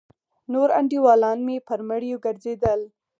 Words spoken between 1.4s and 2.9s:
مې پر مړيو گرځېدل.